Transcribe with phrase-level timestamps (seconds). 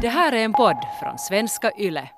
[0.00, 2.08] Det här är en podd från svenska YLE.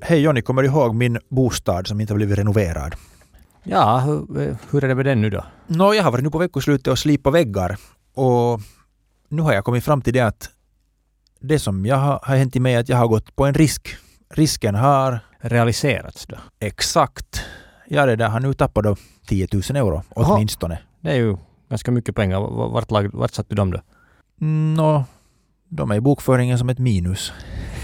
[0.00, 2.94] Hej Jonny, kommer du ihåg min bostad som inte har blivit renoverad?
[3.62, 5.44] Ja, hur, hur är det med den nu då?
[5.66, 7.76] Nå, jag har varit nu på veckoslutet och slipat väggar
[8.14, 8.60] och
[9.28, 10.50] nu har jag kommit fram till det att
[11.40, 13.54] det som jag har, har hänt i mig är att jag har gått på en
[13.54, 13.96] risk.
[14.28, 16.36] Risken har Realiserats då?
[16.58, 17.40] exakt,
[17.88, 20.78] ja det där har nu tappat då 10 000 euro åtminstone.
[21.00, 21.36] Det är ju
[21.68, 22.40] ganska mycket pengar.
[22.70, 23.80] Vart, lag, vart satte du dem då?
[24.46, 25.04] Nå,
[25.68, 27.32] de är i bokföringen som ett minus.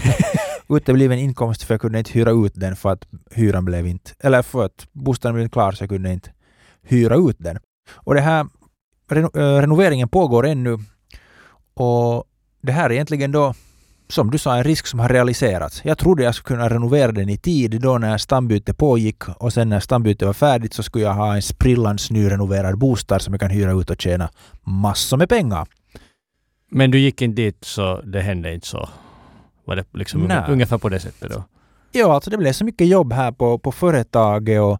[0.69, 4.41] Utebliven inkomst för jag kunde inte hyra ut den för att hyran blev inte, eller
[4.41, 6.31] för att bostaden blev klar så jag kunde inte
[6.81, 7.59] hyra ut den.
[7.93, 8.47] Och det här
[9.09, 10.79] reno, äh, renoveringen pågår ännu
[11.73, 12.23] och
[12.61, 13.53] det här är egentligen då
[14.07, 15.81] som du sa en risk som har realiserats.
[15.85, 19.69] Jag trodde jag skulle kunna renovera den i tid då när stambytet pågick och sen
[19.69, 23.49] när stambytet var färdigt så skulle jag ha en sprillans nyrenoverad bostad som jag kan
[23.49, 24.29] hyra ut och tjäna
[24.63, 25.67] massor med pengar.
[26.69, 28.89] Men du gick inte dit så det hände inte så?
[29.65, 30.43] Var det liksom Nej.
[30.49, 31.43] ungefär på det sättet då?
[31.91, 34.79] Ja, alltså det blev så mycket jobb här på, på företaget och,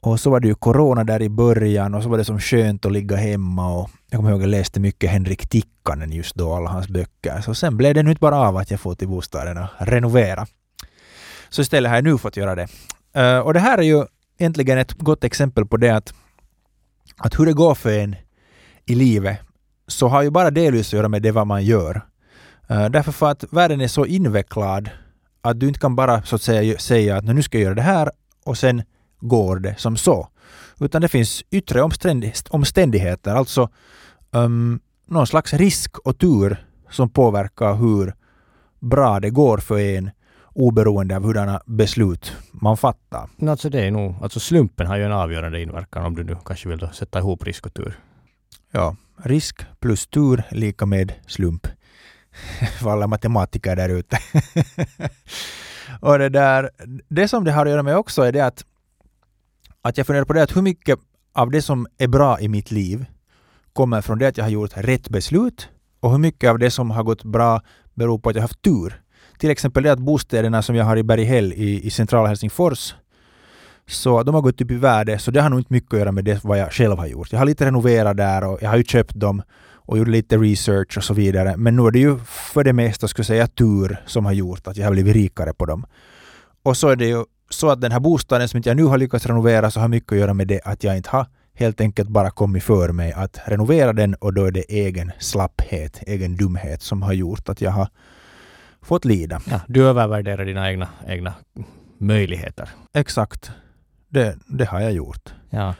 [0.00, 2.86] och så var det ju corona där i början och så var det som skönt
[2.86, 6.54] att ligga hemma och jag kommer ihåg att jag läste mycket Henrik Tikkanen just då,
[6.54, 7.40] alla hans böcker.
[7.40, 10.46] Så sen blev det nu inte bara av att jag får till bostaden och renovera.
[11.48, 12.68] Så istället har jag nu fått göra det.
[13.12, 14.04] Eh, och det här är ju
[14.38, 16.14] egentligen ett gott exempel på det att,
[17.16, 18.16] att hur det går för en
[18.86, 19.38] i livet
[19.86, 22.02] så har ju bara delvis att göra med det vad man gör.
[22.68, 24.90] Eh, därför för att världen är så invecklad
[25.42, 27.82] att du inte kan bara så att säga säga att nu ska jag göra det
[27.82, 28.10] här
[28.44, 28.82] och sen
[29.20, 30.28] går det som så.
[30.80, 33.68] Utan det finns yttre omständig- omständigheter, alltså
[34.30, 38.14] um, någon slags risk och tur som påverkar hur
[38.80, 40.10] bra det går för en
[40.54, 43.28] oberoende av hurdana beslut man fattar.
[43.48, 46.68] Alltså det är nog, alltså slumpen har ju en avgörande inverkan om du nu kanske
[46.68, 47.98] vill sätta ihop risk och tur.
[48.70, 51.66] Ja, risk plus tur lika med slump.
[52.80, 54.18] För alla matematiker där ute.
[56.00, 56.70] och det där,
[57.08, 58.64] det som det har att göra med också är det att,
[59.88, 60.98] att jag funderar på det att hur mycket
[61.32, 63.04] av det som är bra i mitt liv
[63.72, 65.68] kommer från det att jag har gjort rätt beslut
[66.00, 67.60] och hur mycket av det som har gått bra
[67.94, 69.02] beror på att jag har haft tur.
[69.38, 72.94] Till exempel det att bostäderna som jag har i Berghäll i, i centrala Helsingfors
[73.86, 76.12] så de har gått upp i värde, så det har nog inte mycket att göra
[76.12, 77.32] med det vad jag själv har gjort.
[77.32, 80.96] Jag har lite renoverat där och jag har ju köpt dem och gjort lite research
[80.96, 81.56] och så vidare.
[81.56, 84.66] Men nu är det ju för det mesta, skulle jag säga, tur som har gjort
[84.66, 85.86] att jag har blivit rikare på dem.
[86.62, 89.26] Och så är det ju så att den här bostaden som jag nu har lyckats
[89.26, 92.30] renovera så har mycket att göra med det att jag inte har helt enkelt bara
[92.30, 97.02] kommit för mig att renovera den och då är det egen slapphet, egen dumhet som
[97.02, 97.88] har gjort att jag har
[98.82, 99.40] fått lida.
[99.50, 101.34] Ja, du övervärderar dina egna, egna
[101.98, 102.68] möjligheter.
[102.94, 103.50] Exakt.
[104.08, 105.34] Det, det har jag gjort.
[105.50, 105.74] Ja.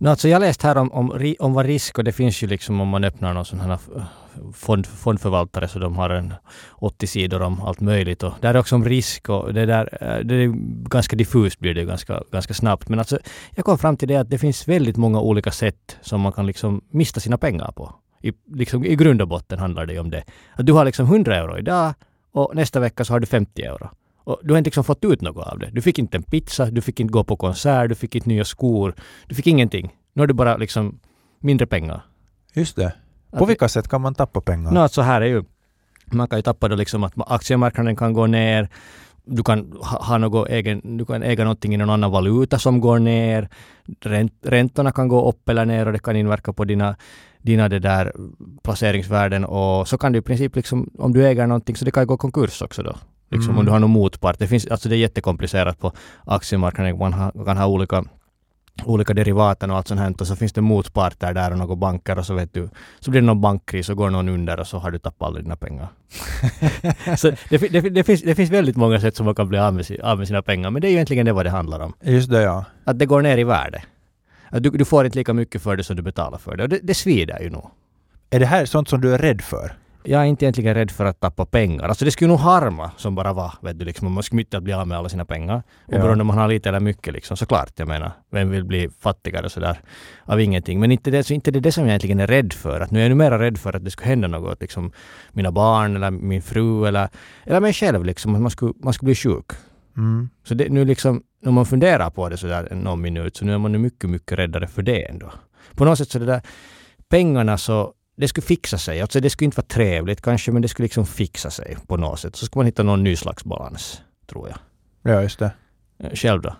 [0.00, 2.80] No, alltså jag läste här om, om, om vad risk och det finns ju liksom
[2.80, 4.02] om man öppnar någon sån här eh,
[4.54, 6.34] fond, fondförvaltare så de har en
[6.72, 10.24] 80 sidor om allt möjligt och där är också om risk och det där eh,
[10.24, 10.52] det är
[10.88, 12.88] ganska diffust blir det ganska, ganska snabbt.
[12.88, 13.18] Men alltså
[13.54, 16.46] jag kom fram till det att det finns väldigt många olika sätt som man kan
[16.46, 17.94] liksom mista sina pengar på.
[18.22, 20.24] I, liksom, I grund och botten handlar det ju om det.
[20.54, 21.94] Att du har liksom 100 euro idag
[22.32, 23.90] och nästa vecka så har du 50 euro.
[24.28, 25.70] Och du har inte liksom fått ut något av det.
[25.72, 28.44] Du fick inte en pizza, du fick inte gå på konsert, du fick inte nya
[28.44, 28.94] skor.
[29.26, 29.94] Du fick ingenting.
[30.12, 30.98] Nu har du bara liksom
[31.40, 32.02] mindre pengar.
[32.54, 32.92] Just det.
[33.30, 34.70] På Att- vilka sätt kan man tappa pengar?
[34.70, 35.44] Nå, alltså här är ju...
[36.12, 38.68] Man kan ju tappa då liksom att aktiemarknaden kan gå ner.
[39.24, 42.80] Du kan ha, ha något egen, du kan äga någonting i någon annan valuta som
[42.80, 43.48] går ner.
[44.00, 46.96] Ränt, räntorna kan gå upp eller ner och det kan inverka på dina,
[47.42, 48.12] dina det där
[48.62, 52.02] placeringsvärden och så kan du i princip liksom, om du äger någonting så det kan
[52.02, 52.96] ju gå konkurs också då.
[53.30, 53.58] Liksom Mm.
[53.58, 54.38] om du har någon motpart.
[54.38, 55.92] Det finns, alltså det är jättekomplicerat på
[56.24, 56.98] aktiemarknaden.
[56.98, 58.04] Man ha, kan ha olika
[58.84, 62.18] olika derivaten och allt sånt här och så finns det motparter där och några banker
[62.18, 62.68] och så vet du
[63.00, 65.40] så blir det någon bankkris och går någon under och så har du tappat alla
[65.40, 65.88] dina pengar.
[67.16, 69.74] så det, det, det, finns, det finns väldigt många sätt som man kan bli av
[69.74, 71.92] med, av med sina pengar men det är ju egentligen det vad det handlar om.
[72.00, 72.64] Just det, ja.
[72.84, 73.82] Att det går ner i värde.
[74.50, 76.68] Att du, du får inte lika mycket för det som du betalar för det och
[76.68, 77.70] det, det svider ju nog.
[78.30, 79.72] Är det här sånt som du är rädd för?
[80.02, 81.88] Jag är inte egentligen rädd för att tappa pengar.
[81.88, 83.54] Alltså det skulle nog harma som bara var.
[83.62, 85.62] Vet du, liksom, man skulle inte bli av med alla sina pengar.
[85.86, 85.98] Ja.
[85.98, 87.36] Oberoende om man har lite eller mycket liksom.
[87.36, 88.12] Såklart, jag menar.
[88.30, 89.80] Vem vill bli fattigare sådär
[90.24, 90.80] av ingenting.
[90.80, 92.80] Men inte det, så inte det, det som jag egentligen är rädd för.
[92.80, 94.60] Att nu är jag nu mera rädd för att det skulle hända något.
[94.60, 94.92] Liksom,
[95.32, 97.08] mina barn eller min fru eller,
[97.44, 98.34] eller mig själv liksom.
[98.34, 99.52] Att man skulle, man skulle bli sjuk.
[99.96, 100.28] Mm.
[100.44, 103.58] Så det, nu liksom, när man funderar på det sådär någon minut så nu är
[103.58, 105.32] man mycket, mycket räddare för det ändå.
[105.74, 106.42] På något sätt så det där
[107.08, 109.00] pengarna så det skulle fixa sig.
[109.00, 112.20] Alltså det skulle inte vara trevligt kanske men det skulle liksom fixa sig på något
[112.20, 112.36] sätt.
[112.36, 114.58] Så skulle man hitta någon ny slags balans, tror jag.
[115.14, 115.52] Ja, just det.
[115.98, 116.56] Eh, Själv då?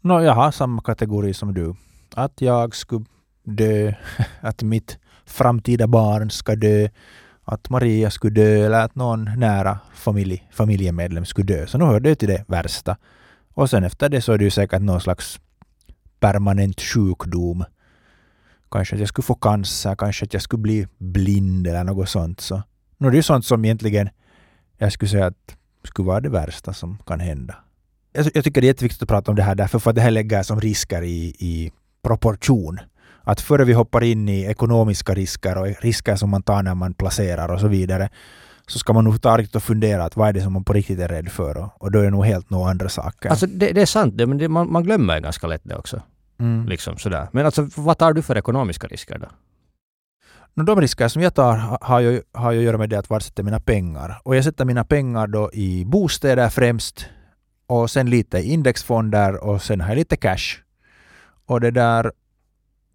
[0.00, 1.74] Nå, jag har samma kategori som du.
[2.14, 3.04] Att jag skulle
[3.44, 3.92] dö,
[4.40, 6.88] att mitt framtida barn ska dö,
[7.44, 11.66] att Maria skulle dö eller att någon nära familj, familjemedlem skulle dö.
[11.66, 12.96] Så nu hör det till det värsta.
[13.54, 15.40] Och sen efter det så är det ju säkert någon slags
[16.20, 17.64] permanent sjukdom.
[18.70, 22.40] Kanske att jag skulle få cancer, kanske att jag skulle bli blind eller något sånt.
[22.40, 22.62] Så
[22.98, 24.08] nu är det ju sånt som egentligen
[24.78, 27.54] jag skulle säga att skulle vara det värsta som kan hända.
[28.12, 30.02] Jag, jag tycker det är jätteviktigt att prata om det här därför för att det
[30.02, 31.72] här lägger som risker i, i
[32.02, 32.80] proportion.
[33.22, 36.94] Att före vi hoppar in i ekonomiska risker och risker som man tar när man
[36.94, 38.08] placerar och så vidare
[38.66, 40.72] så ska man nog ta riktigt och fundera att vad är det som man på
[40.72, 43.30] riktigt är rädd för och, och då är det nog helt några andra saker.
[43.30, 46.02] Alltså det, det är sant, det, men det, man, man glömmer ganska lätt det också
[46.38, 46.66] mm.
[46.68, 47.28] Liksom sådär.
[47.32, 49.26] Men alltså vad tar du för ekonomiska risker då?
[50.54, 52.98] No, de risker som jag tar ha- har ju, har ju att göra med det
[52.98, 54.20] att var sätter mina pengar.
[54.24, 57.06] Och jag sätter mina pengar då i bostäder främst
[57.66, 60.58] och sen lite i indexfonder och sen har jag lite cash.
[61.46, 62.12] Och det där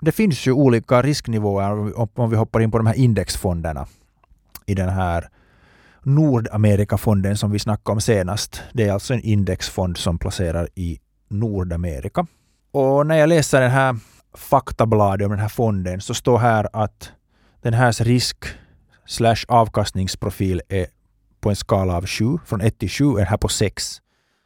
[0.02, 3.88] det finns ju olika risknivåer om vi- om vi hoppar in på de här indexfonderna
[4.66, 5.30] i den här
[6.04, 8.62] Nordamerikafonden som vi snackade om senast.
[8.74, 11.00] Det är alltså en indexfond som placerar i
[11.30, 12.28] Nordamerika.
[12.72, 13.96] Och när jag läser den här
[14.34, 17.12] faktabladet om den här fonden så står här att
[17.62, 18.46] den här risk
[19.06, 20.88] slash avkastningsprofil är
[21.42, 24.02] på en skala av 7, från 1 till 7 är här på 6.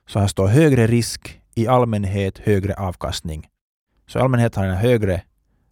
[0.08, 3.48] Så här står högre risk, i allmänhet högre avkastning.
[4.08, 5.22] Så i allmänhet har jag högre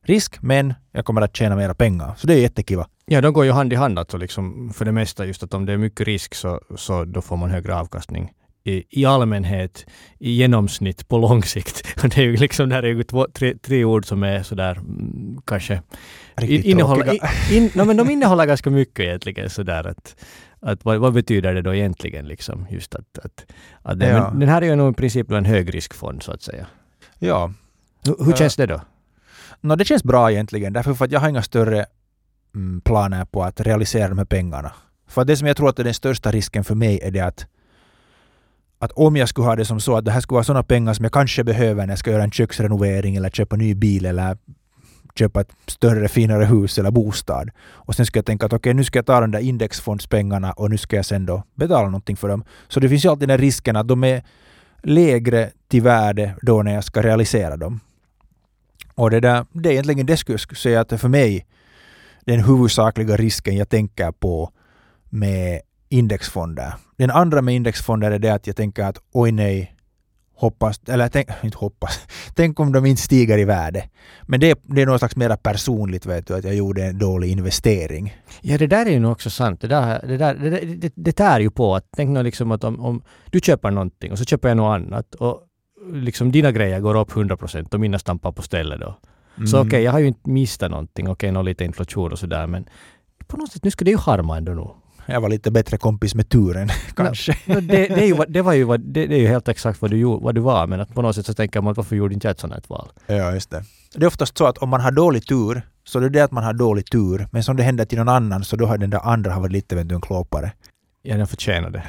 [0.03, 2.13] risk, men jag kommer att tjäna mera pengar.
[2.17, 2.87] Så det är jättekiva.
[3.05, 5.65] Ja, de går ju hand i hand alltså liksom för det mesta just att om
[5.65, 8.31] det är mycket risk så, så då får man högre avkastning.
[8.63, 9.85] I, allmänhet,
[10.19, 12.01] i genomsnitt, på lång sikt.
[12.01, 14.77] Det är ju liksom, det här är ju två, tre, tre ord som är sådär
[14.77, 15.81] mm, kanske
[16.35, 17.19] Riktigt in, innehåller,
[17.51, 20.15] in, no, men de innehåller ganska mycket egentligen sådär att,
[20.59, 23.45] att vad, vad betyder det då egentligen liksom just att, att,
[23.81, 24.29] att det, Ja.
[24.29, 26.67] men den här är ju nog i princip en högriskfond så att säga.
[27.19, 27.53] Ja,
[28.05, 28.37] Hur, hur Ja.
[28.37, 28.81] känns det då?
[29.61, 31.85] no, det känns bra egentligen därför för att jag har inga större
[32.55, 34.71] mm, planer på att realisera de här pengarna.
[35.07, 37.45] För det som jag tror att är den största risken för mig är det att
[38.81, 40.93] att om jag skulle ha det som så att det här skulle vara sådana pengar
[40.93, 44.37] som jag kanske behöver när jag ska göra en köksrenovering eller köpa ny bil eller
[45.15, 47.49] köpa ett större, finare hus eller bostad.
[47.69, 50.69] Och sen ska jag tänka att okej, nu ska jag ta de där indexfondspengarna och
[50.69, 52.43] nu ska jag sen då betala någonting för dem.
[52.67, 54.23] Så det finns ju alltid den risken att de är
[54.83, 57.79] lägre till värde då när jag ska realisera dem.
[58.95, 61.45] Och det, där, det är egentligen det skulle jag skulle säga att det för mig
[62.25, 64.51] den huvudsakliga risken jag tänker på
[65.09, 65.61] med
[65.91, 66.73] indexfonder.
[66.97, 69.75] Den andra med indexfonder är det att jag tänker att oj nej,
[70.35, 71.99] hoppas, eller tänk, inte hoppas,
[72.35, 73.89] tänk om de inte stiger i värde.
[74.23, 77.29] Men det, det är något slags mera personligt vet du, att jag gjorde en dålig
[77.31, 78.15] investering.
[78.41, 79.61] Ja, det där är ju nog också sant.
[79.61, 82.63] Det, där, det, där, det, det, det tär ju på att tänk nu liksom att
[82.63, 85.41] om, om du köper någonting och så köper jag något annat och
[85.93, 88.95] liksom dina grejer går upp 100% och mina stampar på stället då.
[89.47, 89.67] Så Mm.
[89.67, 91.09] okej, jag har ju inte missat någonting.
[91.09, 92.65] Okej, någon lite inflation och sådär men
[93.27, 94.75] på något sätt, nu ska det ju harma ändå nog.
[95.11, 97.37] Jag var lite bättre kompis med turen kanske.
[97.45, 99.91] No, det, det, är ju, det var ju det, det är ju helt exakt vad
[99.91, 102.13] du, vad du var men att på något sätt så tänker man att varför gjorde
[102.13, 102.89] inte jag ett sånt här val?
[103.07, 103.63] Ja, just det.
[103.95, 106.31] Det är oftast så att om man har dålig tur så det är det att
[106.31, 107.27] man har dålig tur.
[107.31, 109.75] Men som det händer till någon annan så då har den där andra varit lite
[109.75, 110.51] vet du, en klåpare.
[111.03, 111.83] Ja, den förtjänar det.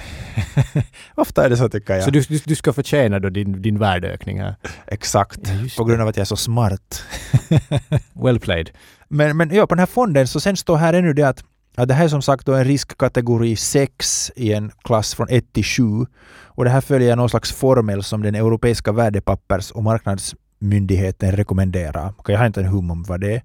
[1.15, 2.05] Ofta är det så tycker jag.
[2.05, 4.55] Så du, du, du ska förtjäna då din, din värdeökning här.
[4.87, 5.41] Exakt.
[5.44, 7.05] Ja, På grund av att jag är så smart.
[8.13, 8.70] Well played.
[9.08, 11.44] Men, men ja, på den här fonden så sen står här ännu det att,
[11.76, 15.52] Ja, det här är som sagt då en riskkategori 6 i en klass från 1
[15.52, 15.82] till 7.
[16.44, 22.14] Och det här följer någon slags formel som den europeiska värdepappers och marknadsmyndigheten rekommenderar.
[22.19, 23.43] Okay, jag har inte en hum om vad det är.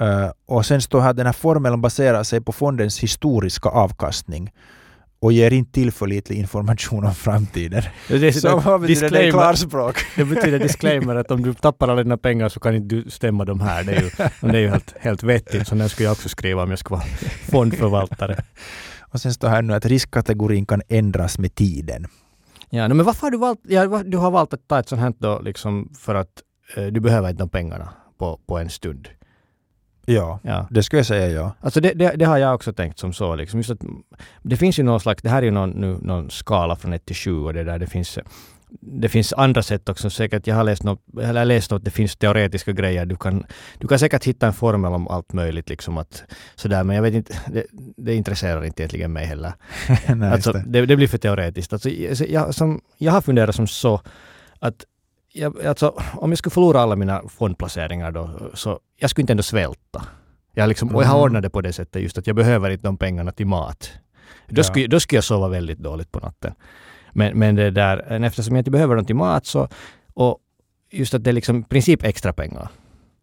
[0.00, 4.52] Uh, och sen står här att den här formeln baserar sig på fondens historiska avkastning
[5.20, 7.82] och ger inte tillförlitlig information om framtiden.
[8.08, 9.96] Det, Så vad betyder det i klarspråk?
[10.16, 13.44] Det betyder disclaimer att om du tappar alla dina pengar så kan inte du stämma
[13.44, 13.84] de här.
[13.84, 14.10] Det är ju,
[14.40, 15.68] det är ju helt, helt vettigt.
[15.68, 17.08] Så den skulle jag också skriva om jag skulle vara
[17.50, 18.36] fondförvaltare.
[19.12, 22.06] Och sen står här nu att riskkategorin kan ändras med tiden.
[22.70, 25.14] Ja, men varför har du valt, ja, du har valt att ta ett sånt här
[25.18, 26.42] då liksom för att
[26.76, 29.08] eh, du behöver inte de pengarna på, på en stund.
[30.14, 30.66] Ja, Ja.
[30.70, 31.52] det skulle jag säga ja.
[31.60, 33.34] Alltså det, det, det har jag också tänkt som så.
[33.34, 33.58] Liksom.
[33.60, 33.80] Just att,
[34.42, 37.06] det finns ju någon slags, det här är ju någon, nu, någon skala från 1
[37.06, 38.18] till 7 och det där det finns
[38.80, 40.46] det finns andra sätt också säkert.
[40.46, 43.06] Jag har läst något, eller läst något, det finns teoretiska grejer.
[43.06, 43.44] Du kan,
[43.78, 46.24] du kan säkert hitta en formel om allt möjligt liksom att
[46.54, 47.64] sådär, men jag vet inte, det,
[47.96, 49.52] det intresserar inte egentligen mig heller.
[50.14, 50.64] Nej, alltså, det.
[50.66, 51.72] det, det blir för teoretiskt.
[51.72, 51.90] Alltså,
[52.28, 54.00] jag, som, jag har funderat som så
[54.58, 54.84] att
[55.32, 59.42] jag, alltså, om jag skulle förlora alla mina fondplaceringar då, så jag skulle inte ändå
[59.42, 60.02] svälta.
[60.54, 61.22] Jag liksom, och jag har Mm.
[61.24, 63.90] ordnat det på det sättet just att jag behöver inte de pengarna till mat.
[64.48, 64.62] Då, Ja.
[64.64, 66.52] skulle, då skulle jag sova väldigt dåligt på natten.
[67.12, 69.68] Men, men det där, eftersom jag inte behöver någonting mat så,
[70.14, 70.38] och
[70.90, 72.68] just att det är liksom i princip extra pengar.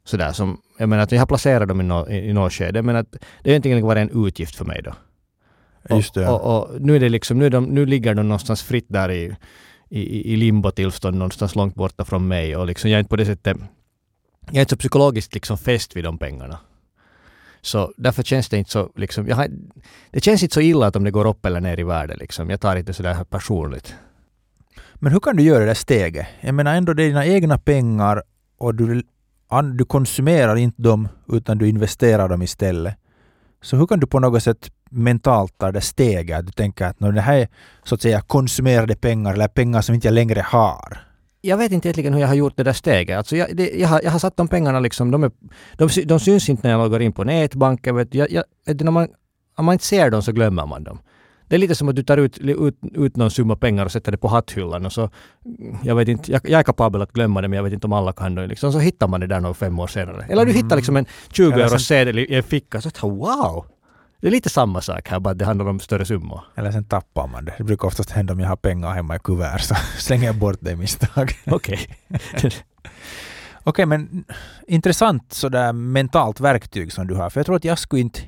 [0.06, 2.82] Sådär som, jag menar att jag har placerat dem i, no, i, i något skede,
[2.82, 4.94] men att det är egentligen bara en utgift för mig då.
[5.96, 6.28] Just det.
[6.30, 9.12] Och, och, och, nu är det liksom, nu, de, nu ligger de någonstans fritt där
[9.12, 9.36] i,
[9.89, 13.25] i, i limbotillstånd någonstans långt borta från mig och liksom jag är inte på det
[13.25, 13.58] sättet,
[14.46, 16.60] jag är inte så psykologiskt liksom fäst vid de pengarna.
[17.62, 19.48] Så därför känns det inte så, liksom, jag har,
[20.12, 22.50] det känns inte så illa att om det går upp eller ner i värde liksom.
[22.50, 23.96] Jag tar inte sådär personligt.
[24.96, 26.27] Men hur kan du göra det där steget?
[26.41, 28.24] Jag menar ändå det är dina egna pengar
[28.58, 29.03] och du,
[29.74, 32.96] du konsumerar inte dem utan du investerar dem istället.
[33.62, 36.46] Så hur kan du på något sätt mentalt ta det steget?
[36.46, 37.48] Du tänker att det här är
[37.84, 41.08] så att säga konsumerade pengar eller pengar som inte jag längre har.
[41.41, 43.17] Jag vet inte egentligen hur jag har gjort det där steget.
[43.17, 45.32] Alltså jag, det, jag, har, jag har satt de pengarna liksom, de, är,
[45.77, 47.96] de, de syns inte när jag loggar in på nätbanken.
[47.96, 48.44] Vet jag, jag,
[48.82, 49.08] när man,
[49.58, 51.00] om man inte ser dem så glömmer man dem.
[51.48, 54.12] Det är lite som att du tar ut, ut, ut någon summa pengar och sätter
[54.12, 55.10] det på hatthyllan och så,
[55.84, 57.94] jag vet inte, jag, jag är kapabel att glömma det men jag vet inte om
[57.94, 58.48] alla kan det.
[58.48, 60.25] Liksom, så hittar man det där några fem år senare.
[60.29, 63.65] Eller du hittar liksom en 20 euro sedel i en ficka så wow!
[64.22, 66.42] Det är lite samma sak här, bara att det handlar om större summor.
[66.56, 67.54] Eller sen tappar man det.
[67.58, 70.58] Det brukar oftast hända om jag har pengar hemma i kuvert så slänger jag bort
[70.60, 71.32] det i misstag.
[71.46, 71.80] Okej.
[72.10, 72.52] Okej,
[73.66, 74.26] okay, men
[74.68, 77.30] intressant sådär mentalt verktyg som du har.
[77.30, 78.20] För jag tror att jag skulle inte...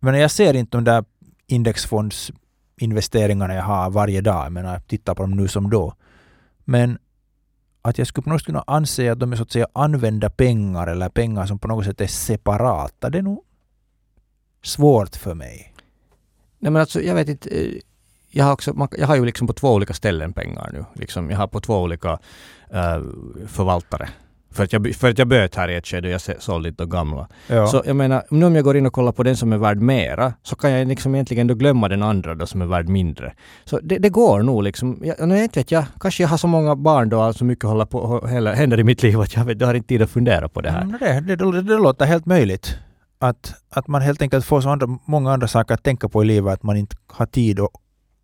[0.00, 1.04] Men jag ser inte de där
[1.46, 4.52] indexfondsinvesteringarna jag har varje dag.
[4.52, 5.94] Menar, jag tittar på dem nu som då.
[6.64, 6.98] Men
[7.82, 10.30] att jag skulle på något sätt kunna anse att de är så att säga använda
[10.30, 13.10] pengar eller pengar som på något sätt är separata.
[13.10, 13.45] Det är nog
[14.66, 15.72] svårt för mig.
[16.58, 17.48] Nej men alltså jag vet inte.
[17.50, 17.80] Eh,
[18.30, 20.84] jag har, också, jag har ju liksom på två olika ställen pengar nu.
[20.94, 22.18] Liksom, jag har på två olika uh,
[23.46, 24.08] förvaltare.
[24.50, 26.82] För att, jag, för att jag böt här i ett skede och jag sålde lite
[26.82, 27.28] de gamla.
[27.46, 27.66] Ja.
[27.66, 29.78] Så jag menar, nu om jag går in och kollar på den som är värd
[29.78, 33.34] mera, så kan jag liksom egentligen då glömma den andra då som är värd mindre.
[33.64, 35.02] Så det, det går nog liksom.
[35.02, 38.26] Jag, inte vet jag, kanske jag har så många barn då, så mycket håller på,
[38.26, 40.70] händer i mitt liv att jag, vet, jag har inte tid att fundera på det
[40.70, 40.82] här.
[40.82, 42.78] Mm, det, det, det, det låter helt möjligt
[43.18, 46.26] att, att man helt enkelt får så andra, många andra saker att tänka på i
[46.26, 47.70] livet, att man inte har tid och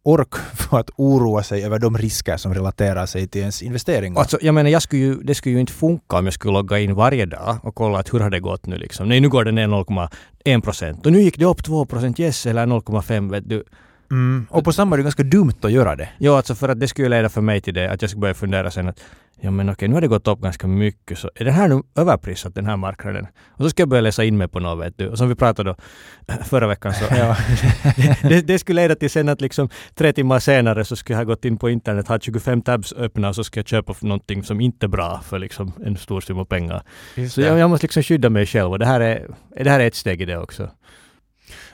[0.05, 4.21] ork för att oroa sig över de risker som relaterar sig till ens investeringar.
[4.21, 6.79] Alltså, jag menar, jag skulle ju, det skulle ju inte funka om jag skulle logga
[6.79, 9.09] in varje dag och kolla att hur har det gått nu liksom.
[9.09, 12.47] Nej, nu går det ner 0,1 procent och nu gick det upp 2 procent, yes,
[12.47, 13.65] eller 0,5 vet du.
[14.13, 14.47] Mm.
[14.51, 16.09] Och på samma är det ganska dumt att göra det.
[16.19, 18.35] Jo, alltså för att det skulle leda för mig till det att jag skulle börja
[18.35, 19.01] fundera sen att
[19.41, 21.83] ja men okej, nu har det gått upp ganska mycket, så är det här nu
[21.97, 23.27] överprisat den här marknaden?
[23.51, 25.09] Och så ska jag börja läsa in mig på något, vet du.
[25.09, 25.77] Och som vi pratade då
[26.45, 27.37] förra veckan så, ja.
[28.29, 31.25] det, det, skulle leda till sen att liksom tre timmar senare så skulle jag ha
[31.25, 34.61] gått in på internet, ha 25 tabs öppna och så ska jag köpa någonting som
[34.61, 36.83] inte är bra för liksom en stor summa pengar.
[37.31, 39.27] så jag, jag, måste liksom skydda mig själv och det här är,
[39.65, 40.71] det här är ett steg i det också.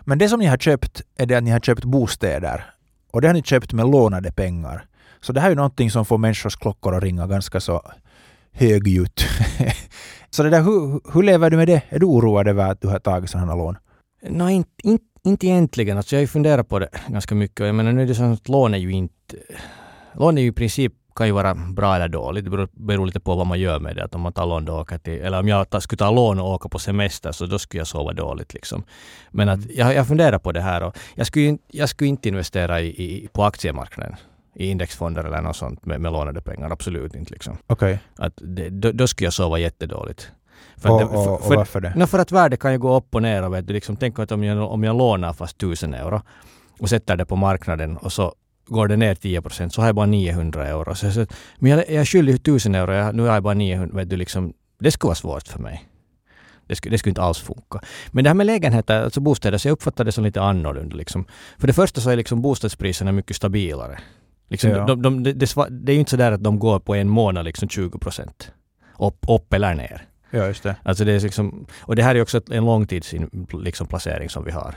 [0.00, 2.64] Men det som ni har köpt är det att ni har köpt bostäder.
[3.10, 4.86] Och det har ni köpt med lånade pengar.
[5.20, 7.82] Så det här är ju någonting som får människors klockor att ringa ganska så
[8.52, 9.24] högljutt.
[10.30, 11.82] så det där, hur, hur lever du med det?
[11.88, 13.76] Är du oroad över att du har tagit sådana lån?
[14.22, 15.96] Nej, inte, inte, inte egentligen.
[15.96, 17.66] Alltså jag har ju funderat på det ganska mycket.
[17.66, 19.36] Jag menar nu är det så att lån är ju inte...
[20.12, 22.44] Lån är ju i princip kan ju vara bra eller dåligt.
[22.44, 24.04] Det beror, beror lite på vad man gör med det.
[24.04, 25.20] Att om man tar lån och åker till...
[25.22, 27.86] Eller om jag ta, skulle ta lån och åka på semester så då skulle jag
[27.86, 28.82] sova dåligt liksom.
[29.30, 32.80] Men att jag, jag funderar på det här och jag skulle, jag skulle inte investera
[32.80, 34.16] i, i, på aktiemarknaden
[34.54, 36.70] i indexfonder eller något sånt med, med lånade pengar.
[36.70, 37.32] Absolut inte.
[37.32, 37.58] Liksom.
[37.66, 37.98] Okay.
[38.16, 40.32] Att det, då, då skulle jag sova jättedåligt.
[40.76, 41.92] För, och, det, för, och, och varför det?
[41.96, 43.42] No, för att värdet kan ju gå upp och ner.
[43.42, 46.22] Och vet du, liksom, tänk att om jag, om jag lånar fast 1000 euro
[46.80, 48.34] och sätter det på marknaden och så
[48.68, 50.94] går det ner 10 procent så har jag bara 900 euro.
[50.94, 51.26] Så, så,
[51.58, 53.96] men jag, jag är skyldig 1000 euro, jag, nu har jag bara 900.
[53.96, 55.84] Vet du, liksom, det skulle vara svårt för mig.
[56.66, 57.80] Det skulle, det skulle inte alls funka.
[58.10, 60.96] Men det här med lägenheter, alltså bostäder, så jag uppfattar det som lite annorlunda.
[60.96, 61.24] Liksom.
[61.58, 63.98] För det första så är liksom bostadspriserna mycket stabilare.
[64.48, 64.84] Liksom, ja.
[64.84, 67.68] de, de, de, det, är ju inte sådär att de går på en månad liksom
[67.68, 68.52] 20 procent.
[68.98, 70.06] Upp, upp eller ner.
[70.30, 70.76] Ja, just det.
[70.82, 74.74] Alltså det är liksom, och det här är också en långtidsplacering liksom, som vi har.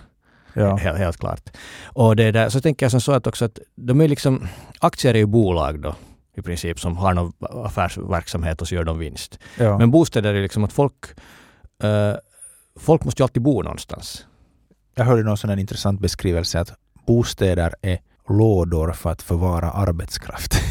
[0.54, 0.76] Ja.
[0.76, 1.50] Helt, helt klart.
[1.84, 4.48] Och det där, så tänker jag som så att också att de är liksom,
[4.80, 5.96] aktier är ju bolag då
[6.38, 7.34] i princip som har någon
[7.66, 9.40] affärsverksamhet och så gör de vinst.
[9.58, 9.78] Ja.
[9.78, 11.06] Men bostäder är liksom att folk,
[11.84, 12.16] uh,
[12.80, 14.26] folk måste ju alltid bo någonstans.
[14.96, 16.74] Jag hörde någon sån här intressant beskrivelse att
[17.06, 20.62] bostäder är lådor för att förvara arbetskraft.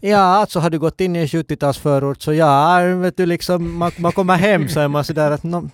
[0.00, 3.92] ja, alltså har du gått in i en 70-talsförort så ja, vet du liksom, man,
[3.96, 5.70] man kommer hem så är man sådär att no,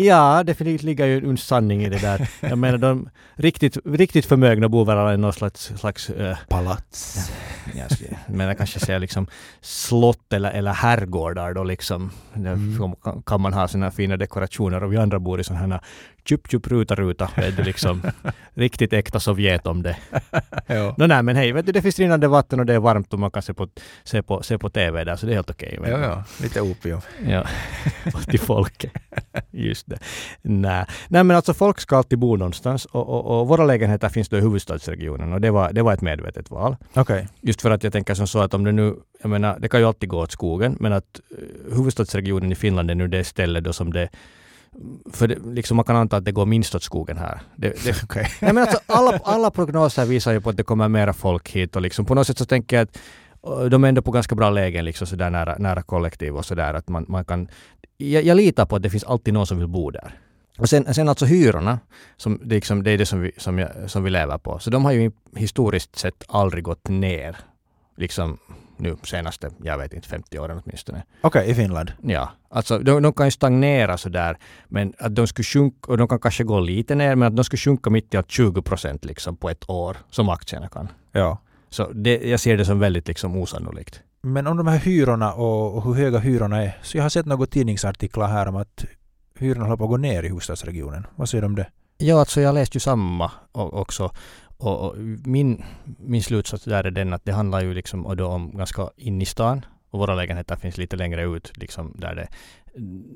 [0.00, 2.28] Ja, definitivt ligger ju en sanning i det där.
[2.40, 5.72] Jag menar de riktigt, riktigt förmögna bor väl i någon slags...
[5.76, 7.30] slags uh, Palats.
[7.74, 7.84] Ja,
[8.26, 9.26] jag menar kanske säga liksom
[9.60, 12.10] slott eller, eller herrgårdar då liksom.
[12.34, 12.94] Mm.
[13.26, 15.80] kan man ha sina fina dekorationer och vi andra bor i sådana här
[16.24, 17.30] tjup, tjup, ruta, ruta.
[17.36, 18.02] Vet du, liksom,
[18.54, 19.96] riktigt äkta Sovjet om det.
[20.66, 20.94] ja.
[20.98, 23.18] No, nej, men hej, vet du, det finns rinnande vatten och det är varmt och
[23.18, 23.68] man kan se på,
[24.04, 25.78] se på, se på TV där, så det är helt okej.
[25.82, 27.00] ja, ja, lite opium.
[27.26, 27.46] Ja,
[28.26, 28.92] till folket.
[29.50, 29.98] Just det.
[30.42, 30.84] Nej.
[31.08, 34.36] Nej, men alltså folk ska alltid bo någonstans och, och, och våra lägenheter finns då
[34.36, 36.76] i huvudstadsregionen och det var, det var ett medvetet val.
[36.94, 37.28] Okej.
[37.40, 39.80] Just för att jag tänker som så att om det nu, jag menar, det kan
[39.80, 43.64] ju alltid gå åt skogen, men att eh, huvudstadsregionen i Finland är nu det stället
[43.64, 44.08] då som det
[45.12, 47.40] för det, liksom man kan anta att det går minst åt skogen här.
[47.56, 48.28] Det, det, Okej.
[48.40, 51.76] Nej, men alltså, alla, alla prognoser visar ju på att det kommer mera folk hit
[51.76, 52.98] och liksom på något sätt så tänker jag att
[53.48, 56.44] uh, de är ändå på ganska bra lägen liksom så där nära, nära kollektiv och
[56.44, 57.48] sådär att man, man kan...
[57.96, 60.14] Jag, jag litar på att det finns alltid någon som vill bo där.
[60.58, 61.78] Och sen, sen alltså hyrorna,
[62.16, 64.58] som, det, liksom, det är det som vi, som, jag, som vi lever på.
[64.58, 67.36] Så de har ju historiskt sett aldrig gått ner.
[67.96, 68.38] Liksom
[68.80, 71.02] nu senaste, jag vet inte, 50 åren åtminstone.
[71.20, 71.92] Okej, i Finland.
[72.02, 76.08] Ja, alltså de, de kan ju stagnera sådär, men att de skulle sjunka, och de
[76.08, 79.04] kan kanske gå lite ner, men att de skulle sjunka mitt i allt 20 procent
[79.04, 80.88] liksom på ett år, som aktierna kan.
[81.12, 81.38] Ja.
[81.70, 84.02] Så det, jag ser det som väldigt liksom osannolikt.
[84.22, 87.26] Men om de här hyrorna och, och hur höga hyrorna är, så jag har sett
[87.26, 88.84] några tidningsartiklar här om att
[89.38, 91.06] hyrorna håller på att gå ner i huvudstadsregionen.
[91.16, 91.66] Vad säger du om det?
[91.98, 94.10] Ja, alltså jag läste ju samma också.
[94.58, 95.64] Och, och min,
[95.98, 99.22] min slutsats där är den att det handlar ju liksom och då om ganska in
[99.22, 102.28] i stan och våra lägenheter finns lite längre ut liksom där det,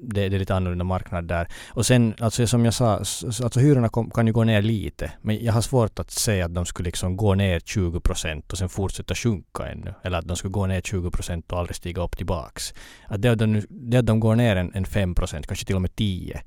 [0.02, 1.48] det, det är lite annorlunda marknad där.
[1.68, 5.12] Och sen, alltså som jag sa, alltså hyrorna kom, kan ju gå ner lite.
[5.22, 8.58] Men jag har svårt att säga att de skulle liksom gå ner 20 procent och
[8.58, 9.94] sen fortsätta sjunka ännu.
[10.02, 12.74] Eller att de skulle gå ner 20 procent och aldrig stiga upp tillbaks.
[13.06, 15.76] Att det att de, det att de går ner en, en 5 procent, kanske till
[15.76, 16.42] och med 10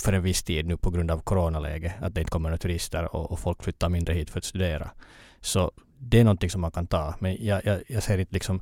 [0.00, 3.14] för en viss tid nu på grund av coronaläge, att det inte kommer några turister
[3.14, 4.90] och, och folk flyttar mindre hit för att studera.
[5.40, 7.14] Så det är någonting som man kan ta.
[7.18, 8.60] Men jag, jag, jag ser inte liksom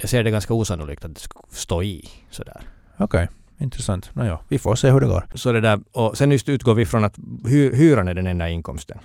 [0.00, 2.60] jag ser det ganska osannolikt att det ska stå i sådär.
[2.96, 4.14] Okej, intressant.
[4.14, 5.26] Nåja, vi får se hur det går.
[5.34, 8.48] Så det där, och sen just utgår vi från att hy, hyran är den enda
[8.48, 8.98] inkomsten.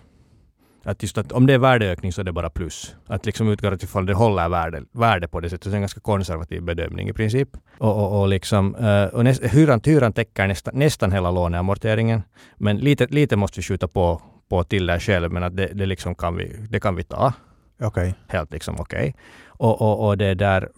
[0.85, 2.95] Att just att om det är värdeökning så är det bara plus.
[3.07, 5.63] Att liksom utgår att ifall det håller värde, värde på det sättet.
[5.63, 7.49] Så det är en ganska konservativ bedömning i princip.
[7.77, 12.21] Och, och, och, liksom, eh, och näst, hyran, hyran täcker nästan, nästan hela låneamorteringen.
[12.58, 15.31] Men lite, lite måste vi skjuta på, på till där själv.
[15.31, 17.34] Men att det, det, liksom kan vi, det kan vi ta
[17.81, 18.15] Okej.
[18.27, 19.15] helt liksom okej.
[19.47, 20.69] Och, och, och det där,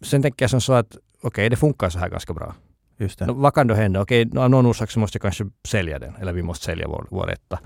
[0.00, 2.54] sen tänker jag som så att okej, det funkar så här ganska bra.
[2.98, 3.26] Just det.
[3.26, 4.00] Nå, vad kan då hända?
[4.00, 7.06] Okej, av någon orsak så måste jag kanske sälja den, eller vi måste sälja vår,
[7.10, 7.58] vår etta.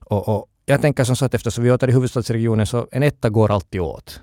[0.00, 3.30] Och, och jag tänker som så att eftersom vi åter i huvudstadsregionen så en etta
[3.30, 4.20] går alltid åt.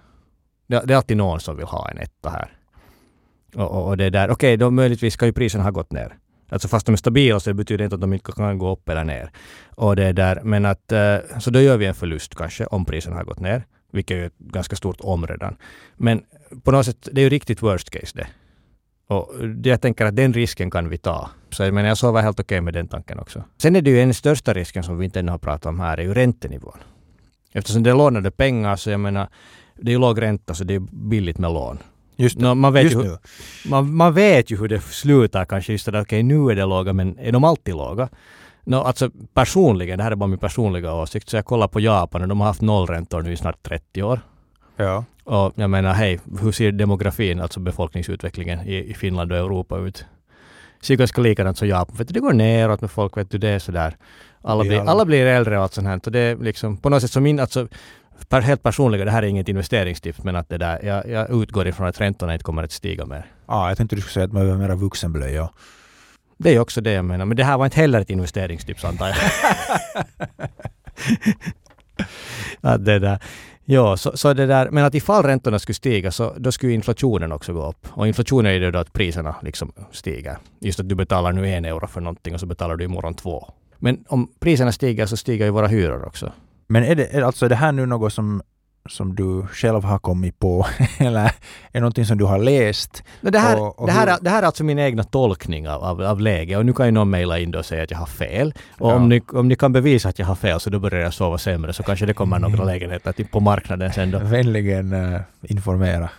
[0.67, 2.57] Det, det är alltid någon som vill ha en etta här.
[3.55, 6.17] Och, och, och det där, okej, då möjligtvis ska ju priserna ha gått ner.
[6.49, 8.89] Alltså fast de är stabila så det betyder inte att de inte kan gå upp
[8.89, 9.31] eller ner.
[9.75, 13.15] Och det där, men att, eh, så då gör vi en förlust kanske om priserna
[13.15, 13.65] har gått ner.
[13.91, 15.55] Vilket är ett ganska stort om redan.
[15.97, 16.23] Men
[16.63, 18.27] på något sätt, det är ju riktigt worst case det.
[19.07, 19.31] Och
[19.63, 21.29] jag tänker att den risken kan vi ta.
[21.49, 23.43] Så jag menar, jag sover helt okej med den tanken också.
[23.57, 25.97] Sen är det ju den största risken som vi inte ännu har pratat om här,
[25.97, 26.77] är ju räntenivån.
[27.51, 29.27] Eftersom det är lånade pengar så jag menar,
[29.75, 31.77] det är ju låg ränta så det är billigt med lån.
[32.15, 33.17] Just, Nå, man, vet just ju, hur- nu.
[33.69, 36.65] man, man vet ju hur det slutar kanske just det där, okej nu är det
[36.65, 38.09] låga men är de alltid låga?
[38.63, 42.21] Nå, alltså personligen, det här är bara min personliga åsikt, så jag kollar på Japan
[42.21, 44.19] och de har haft nollräntor nu i snart 30 år.
[44.75, 45.05] Ja.
[45.23, 50.05] Och jag menar, hej, hur ser demografin, alltså befolkningsutvecklingen i, i Finland och Europa ut?
[50.81, 51.95] Ser ganska likadant som Japan.
[51.95, 53.97] För det går neråt med folk, vet du, det är sådär.
[54.41, 55.99] Alla blir, alla- blir äldre och allt sånt här.
[56.05, 57.67] Och det är liksom på något sätt som min, alltså
[58.29, 61.67] per, helt personliga, det här är inget investeringstips, men att det där, jag, jag utgår
[61.67, 63.25] ifrån att räntorna inte kommer att stiga mer.
[63.45, 65.49] Ah, jag tänkte du skulle säga att man behöver mera vuxenblöja.
[66.37, 67.25] Det är också det jag menar.
[67.25, 69.15] Men det här var inte heller ett investeringstips antar jag.
[72.73, 73.19] att det där.
[73.65, 77.31] Ja, så, så det där, men att ifall räntorna skulle stiga så då skulle inflationen
[77.31, 77.87] också gå upp.
[77.89, 80.37] Och inflationen är ju då att priserna liksom stiger.
[80.59, 83.53] Just att du betalar nu en euro för någonting och så betalar du imorgon två.
[83.77, 86.31] Men om priserna stiger så stiger ju våra hyror också.
[86.67, 88.41] Men är det, är, alltså, är det här nu något som,
[88.89, 90.65] som du själv har kommit på?
[90.97, 91.31] Eller
[91.71, 93.03] är någonting som du har läst?
[93.21, 95.69] Men det, här, Och- och det, här, hur- det här är alltså min egna tolkning
[95.69, 97.97] av, av, av läget och nu kan ju någon mejla in och säga att jag
[97.97, 98.53] har fel.
[98.79, 98.95] Och Ja.
[98.95, 101.37] om, ni, om ni kan bevisa att jag har fel så då börjar jag sova
[101.37, 102.67] sämre så kanske det kommer några Mm.
[102.67, 104.19] lägenheter på marknaden sen då.
[104.19, 106.09] Vänligen uh, informera.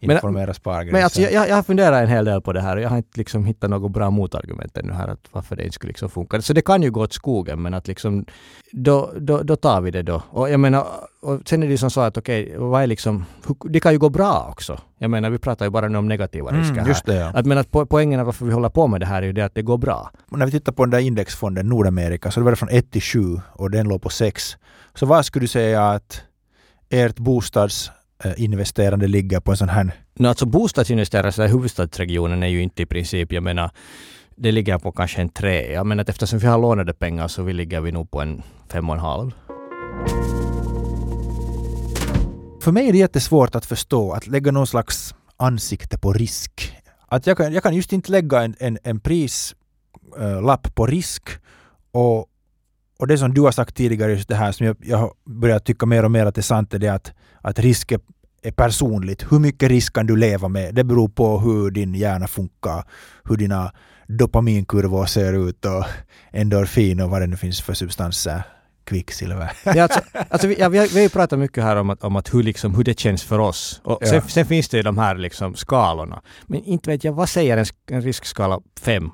[0.00, 0.92] Men- Informera spargränsen.
[0.92, 2.96] Men alltså, jag, jag har funderat en hel del på det här och jag har
[2.96, 6.42] inte liksom hittat något bra motargument ännu här att varför det inte skulle liksom funka.
[6.42, 8.24] Så det kan ju gå åt skogen men att liksom
[8.72, 10.22] då, då, då tar vi det då.
[10.30, 10.86] Och jag menar,
[11.22, 13.24] och sen är det ju som så att okej, vad är liksom,
[13.64, 14.80] det kan ju gå bra också.
[14.98, 16.88] Jag menar, vi pratar ju bara nu om negativa risker mm, här.
[16.88, 17.30] just det, ja.
[17.34, 19.32] Att men att po- poängen av varför vi håller på med det här är ju
[19.32, 20.10] det att det går bra.
[20.30, 23.02] När vi tittar på den där indexfonden Nordamerika så det var det från 1 till
[23.02, 23.20] 7
[23.52, 24.56] och den låg på 6.
[24.94, 26.22] Så vad skulle du säga att
[26.90, 27.18] ert
[28.18, 32.86] bostadsinvesterande ligger på en sån här No, alltså bostadsinvesterare i huvudstadsregionen är ju inte i
[32.86, 33.70] princip, jag menar,
[34.36, 35.72] det ligger på kanske en tre.
[35.72, 38.42] Jag menar att eftersom vi har lånade pengar så vi ligger vi nog på en
[38.68, 39.30] fem och en halv.
[42.62, 46.72] För mig är det jättesvårt att förstå, att lägga någon slags ansikte på risk.
[47.08, 51.30] Att jag, kan, jag kan just inte lägga en, en, en prislapp på risk
[51.92, 52.26] och,
[52.98, 55.64] och det som du har sagt tidigare, just det här som jag, jag har börjat
[55.64, 58.00] tycka mer och mer att det är sant, är det att, att risk är,
[58.42, 59.32] är personligt.
[59.32, 60.74] Hur mycket risk kan du leva med?
[60.74, 62.84] Det beror på hur din hjärna funkar,
[63.24, 63.72] hur dina
[64.08, 65.84] dopaminkurvor ser ut och
[66.32, 68.42] endorfin och vad det nu finns för substanser
[68.84, 69.52] kvicksilver.
[69.64, 72.04] Ja, alltså, alltså vi, ja, vi, har, vi har ju pratat mycket här om, att,
[72.04, 73.80] om att hur, liksom, hur det känns för oss.
[73.84, 74.06] Och Ja.
[74.06, 76.22] sen, sen finns det ju de här liksom, skalorna.
[76.46, 79.10] Men inte vet jag, vad säger en, en riskskala 5?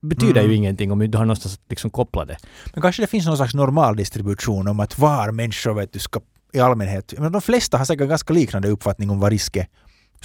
[0.00, 0.50] Betyder Mm.
[0.50, 2.36] ju ingenting om du har någonstans att liksom, koppla det.
[2.74, 6.20] Men kanske det finns någon slags normaldistribution om att var människor vet du ska
[6.52, 9.66] i allmänhet, men de flesta har säkert ganska liknande uppfattning om vad risk är.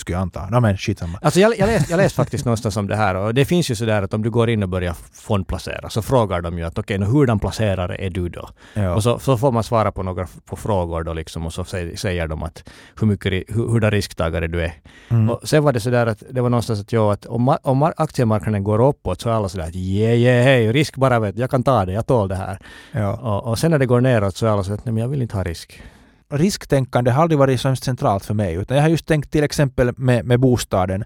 [0.01, 0.49] Skulle jag anta.
[0.49, 1.19] No, men skitsamma.
[1.21, 4.13] Alltså jag, jag, läste, faktiskt någonstans om det här och det finns ju sådär att
[4.13, 7.39] om du går in och börjar fondplacera så frågar de ju att okej, okay, hurdan
[7.39, 8.49] placerare är du då?
[8.73, 8.95] Ja.
[8.95, 11.95] Och så, så får man svara på några på frågor då liksom och så säger,
[11.95, 14.73] säger de att hur mycket hur, hurdan risktagare du är.
[15.09, 15.29] Mm.
[15.29, 17.93] Och sen var det sådär att det var någonstans att, jo, att om, om mar-
[17.97, 21.49] aktiemarknaden går uppåt så är alla sådär att yeah, yeah, hej, risk bara vet jag
[21.49, 22.59] kan ta det, jag tål det här.
[22.91, 23.13] Ja.
[23.13, 25.09] Och, och sen när det går neråt så är alla sådär att nej men jag
[25.09, 25.81] vill inte ha risk.
[26.31, 28.53] Risktänkande har aldrig varit så hemskt centralt för mig.
[28.53, 31.03] Utan jag har just tänkt till exempel med, med bostaden.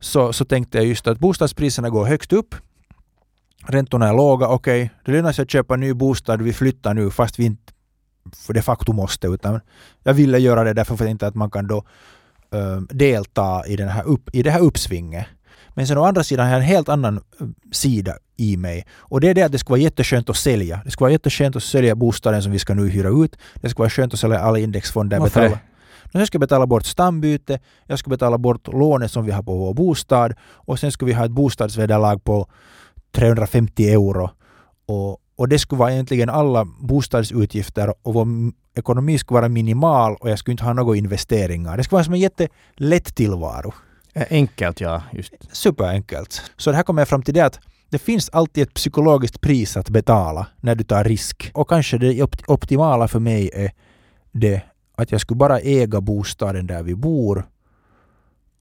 [0.00, 2.54] Så, så tänkte jag just att bostadspriserna går högst upp.
[3.66, 4.90] Räntorna är låga, okej.
[5.04, 7.72] det lönar sig att köpa en ny bostad, vi flyttar nu fast vi inte
[8.36, 9.26] för de facto måste.
[9.26, 9.60] Utan
[10.02, 11.84] jag ville göra det därför för att inte att man kan då
[12.52, 15.26] eh, delta i, den här upp, i det här uppsvinget.
[15.74, 18.86] Men sen å andra sidan har jag en helt annan eh, sida i mig.
[18.98, 20.80] Och det är det att det ska vara jätteskönt att sälja.
[20.84, 23.36] Det ska vara jätteskönt att sälja bostaden som vi ska nu hyra ut.
[23.54, 25.18] Det ska vara skönt att sälja alla indexfonder.
[25.18, 25.60] Varför betala.
[26.12, 29.56] Nu ska jag betala bort stambyte, jag ska betala bort lånet som vi har på
[29.56, 32.46] vår bostad och sen ska vi ha ett bostadsvederlag på
[33.12, 34.30] 350 euro.
[34.86, 38.26] Och, och det skulle vara egentligen alla bostadsutgifter och vår
[38.74, 41.76] ekonomi skulle vara minimal och jag skulle inte ha några investeringar.
[41.76, 43.74] Det skulle vara som en jättelätt tillvaro.
[44.20, 45.32] Eh, enkelt ja, just.
[45.52, 46.42] Superenkelt.
[46.56, 49.76] Så det här kommer jag fram till det att det finns alltid ett psykologiskt pris
[49.76, 51.50] att betala när du tar risk.
[51.54, 53.70] Och kanske det optimala för mig är
[54.32, 54.62] det
[54.96, 57.48] att jag skulle bara äga bostaden där vi bor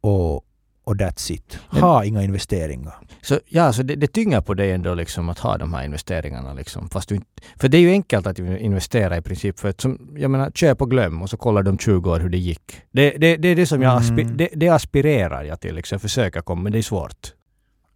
[0.01, 0.43] och,
[0.83, 1.59] och that's it.
[1.69, 2.93] Ha inga investeringar.
[3.21, 6.53] Så ja, så det, det tynger på dig ändå liksom att ha de här investeringarna
[6.53, 6.89] liksom.
[6.89, 9.59] Fast du inte, för det är ju enkelt att investera i princip.
[9.59, 12.29] För att som, jag menar, köp och glöm och så kollar om 20 år hur
[12.29, 12.81] det gick.
[12.91, 14.37] Det, det, det är det som jag aspi, Mm.
[14.37, 15.99] det, det aspirerar jag till liksom.
[15.99, 17.33] Försöka komma, men det är svårt.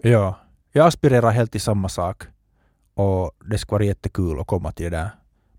[0.02, 0.39] Ja.
[0.72, 2.24] Jag aspirerar helt till samma sak.
[2.96, 5.10] Och det skulle vara jättekul att komma till det där.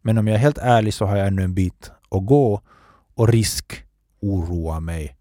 [0.02, 2.60] Men om jag är helt ärlig så har jag ännu en bit att gå
[3.14, 3.84] och risk
[4.20, 5.16] oroar mig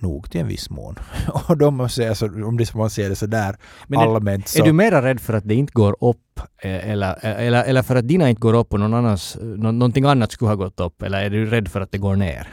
[0.00, 0.98] nog till en viss mån.
[1.48, 3.56] och måste så, om man ser det sådär
[3.86, 4.62] Men är, allmänt så...
[4.62, 7.96] är du mera rädd för att det inte går upp eh, eller, eller, eller för
[7.96, 11.02] att dina inte går upp och någon annans, nå, någonting annat skulle ha gått upp?
[11.02, 12.48] Eller är du rädd för att det går ner?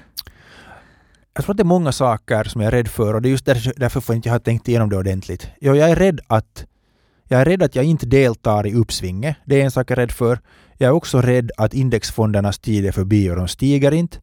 [1.34, 3.32] Jag tror att det är många saker som jag är rädd för och det är
[3.32, 5.48] just därför, jag inte ha tänkt igenom det ordentligt.
[5.60, 6.66] Jag är rädd att
[7.28, 9.36] jag är rädd att jag inte deltar i uppsvinget.
[9.46, 10.40] Det är en sak jag är rädd för.
[10.78, 14.18] Jag är också rädd att indexfondernas tid är förbi och de stiger inte.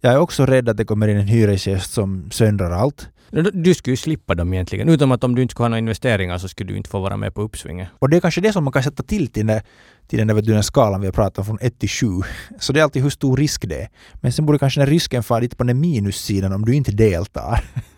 [0.00, 3.08] Jag är också rädd att det kommer in en hyresgäst som söndrar allt.
[3.52, 4.88] Du, skulle ju slippa dem egentligen.
[4.88, 7.16] Utom att om du inte skulle ha några investeringar så skulle du inte få vara
[7.16, 7.88] med på uppsvinget.
[7.98, 9.60] Och det är kanske det som man kan sätta till till den,
[10.08, 12.06] till den, där, den skalan vi har pratat om från 1 till 7.
[12.58, 13.88] Så det är alltid hur stor risk det är.
[14.14, 17.64] Men sen borde kanske den risken fara lite på den minussidan om du inte deltar.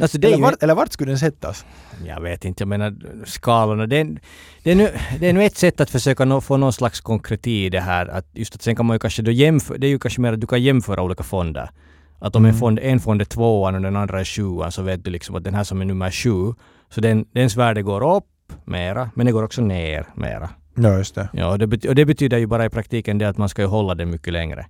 [0.00, 1.64] Alltså Eller ju, vart, eller vart skulle den sättas?
[2.06, 3.86] Jag vet inte, jag menar skalorna.
[3.86, 4.18] Det är,
[4.62, 4.88] det är, nu,
[5.20, 8.06] det är nu ett sätt att försöka nå, få någon slags konkreti i det här.
[8.06, 10.32] Att just att sen kan man ju kanske då jämföra, det är ju kanske mer
[10.32, 11.70] att du kan jämföra olika fonder.
[12.18, 12.60] Att om en, Mm.
[12.60, 15.44] fond, en fond är tvåan och den andra är sjuan så vet du liksom att
[15.44, 16.54] den här som är nummer sju,
[16.90, 18.24] så den, dens värde går upp
[18.64, 20.50] mera, men det går också ner mera.
[20.74, 21.28] Ja, just det.
[21.32, 23.62] Ja, och det, bet- och det betyder ju bara i praktiken det att man ska
[23.62, 24.66] ju hålla den mycket längre.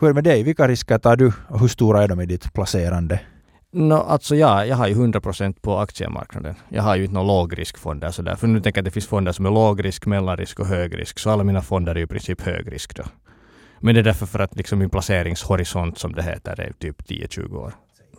[0.00, 0.42] Hur är det med dig?
[0.42, 3.20] Vilka risker tar du och hur stora är de i ditt placerande?
[3.76, 6.54] No, alltså ja, jag har ju 100% på aktiemarknaden.
[6.68, 8.34] Jag har ju inte några lågriskfonder sådär.
[8.36, 11.18] För nu tänker jag att det finns fonder som är lågrisk, mellanrisk och högrisk.
[11.18, 13.02] Så alla mina fonder är ju i princip högrisk då.
[13.80, 17.56] Men det är därför för att liksom min placeringshorisont som det heter är typ 10-20
[17.56, 17.72] år.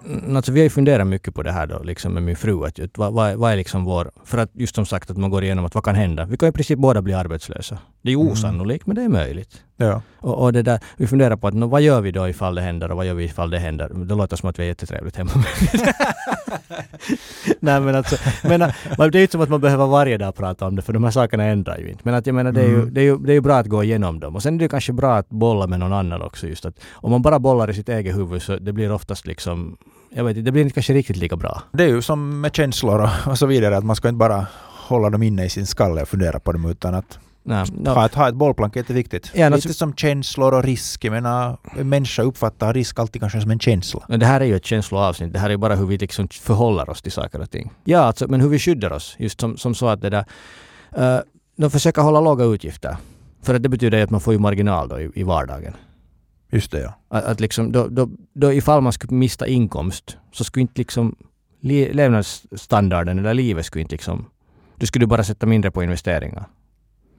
[0.06, 2.66] Mm, alltså vi har ju funderat mycket på det här då, liksom med min fru.
[2.66, 4.12] Att, vad, vad är liksom vår...
[4.26, 6.26] För att just som sagt att man går igenom att vad kan hända?
[6.26, 7.78] Vi kan i princip båda bli arbetslösa.
[8.08, 8.32] Det är ju Mm.
[8.34, 9.64] osannolikt, men det är möjligt.
[9.78, 10.02] Ja.
[10.20, 12.62] Och, och det där, vi funderar på att nå, vad gör vi då ifall det
[12.62, 13.90] händer och vad gör vi ifall det händer?
[14.06, 15.32] Det låter som att vi är jättetrevligt hemma.
[17.60, 18.16] Nej men alltså,
[18.48, 20.94] menar, man, det är inte som att man behöver varje dag prata om det för
[20.94, 22.02] de här sakerna ändrar ju inte.
[22.04, 22.94] Men att jag menar det är, ju, Mm.
[22.94, 24.36] det, är ju, det är ju bra att gå igenom dem.
[24.36, 27.12] Och sen är det kanske bra att bolla med någon annan också just att om
[27.12, 29.78] man bara bollar i sitt eget huvud så det blir oftast liksom
[30.10, 31.62] jag vet inte, det blir inte kanske riktigt lika bra.
[31.74, 34.46] Det är ju som med känslor och, och så vidare, att man ska inte bara
[34.88, 37.90] hålla dem inne i sin skalle och fundera på dem utan att Nej, no.
[37.90, 39.32] ha, ett, ha ett bollplank är jätteviktigt.
[39.36, 41.06] Ja, Lite som känslor och risk.
[41.06, 44.06] Jag menar, en människa uppfattar risk alltid kanske som en känsla.
[44.08, 45.34] Men det här är ju ett känsloavsnitt.
[45.34, 47.72] Det här är bara hur vi liksom förhåller oss till saker och ting.
[47.84, 49.16] Ja, alltså, men hur vi skyddar oss.
[49.20, 50.26] Just som, som så att det där...
[50.98, 51.20] Uh,
[51.58, 52.98] de försöker hålla låga utgifter.
[53.42, 55.74] För att det betyder ju att man får ju marginal då i, i vardagen.
[56.52, 56.94] Just det, ja.
[57.10, 61.16] Att, att liksom, då, då, då ifall man skulle mista inkomst så skulle inte liksom
[61.62, 64.26] le, levnadsstandarden eller livet skulle inte liksom...
[64.76, 66.46] Du skulle bara sätta mindre på investeringar.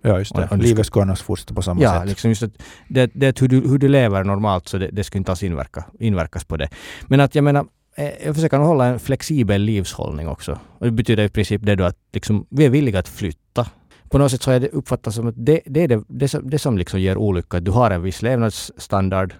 [0.02, 0.48] Ja, just det.
[0.50, 2.08] Och- Livet ska annars fortsätta på samma Ja, sätt.
[2.08, 2.52] liksom just att
[2.88, 5.84] det, det hur, du, hur du lever normalt så det, det skulle inte alls inverka,
[5.98, 6.68] inverkas på det.
[7.06, 10.58] Men att jag menar, eh, jag försöker hålla en flexibel livshållning också.
[10.78, 13.66] Och det betyder i princip det då att liksom, vi är villiga att flytta.
[14.11, 16.50] På något sätt så är det uppfattat som att det, det är det, det, som,
[16.50, 17.61] det som liksom ger olycka.
[17.61, 19.34] Du har en viss levnadsstandard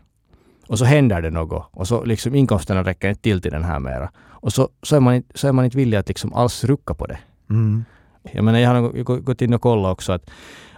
[0.67, 3.79] och så händer det något och så liksom inkomsterna räcker inte till till den här
[3.79, 4.11] mera.
[4.41, 7.07] Och så, så, är, man, så är man inte villig att liksom alls rucka på
[7.07, 7.19] det.
[7.51, 7.85] Mm.
[8.33, 10.31] Jag menar, jag har gått in och kollat också att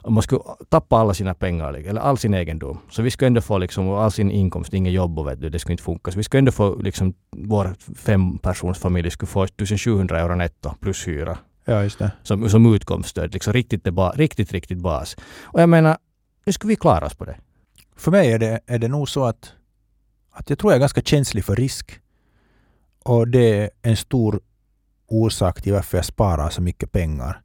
[0.02, 3.40] om man skulle tappa alla sina pengar, eller all sin egendom, så vi skulle ändå
[3.40, 6.10] få liksom all sin inkomst, inget jobb och vet du, det skulle inte funka.
[6.10, 11.08] Så vi skulle ändå få liksom, vår fempersons familj skulle få 1700 euro netto plus
[11.08, 12.10] hyra Ja, just det.
[12.22, 13.32] som, som utkomststöd.
[13.32, 15.16] Liksom riktigt, ba, riktigt, riktigt bas.
[15.42, 15.96] Och jag menar,
[16.46, 17.36] nu skulle vi klara oss på det.
[17.96, 19.52] För mig är det, är det nog så att,
[20.32, 22.00] att jag tror jag är ganska känslig för risk.
[23.04, 24.40] Och det är en stor
[25.10, 27.40] orsak till varför jag sparar så mycket pengar.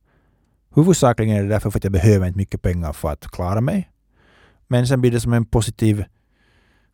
[0.75, 3.89] Huvudsakligen är det därför för att jag behöver inte mycket pengar för att klara mig.
[4.67, 6.05] Men sen blir det som en positiv